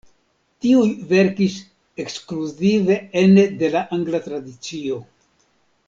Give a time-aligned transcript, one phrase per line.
[0.65, 1.57] Tiuj verkis
[2.05, 4.99] ekskluzive ene de la angla tradicio.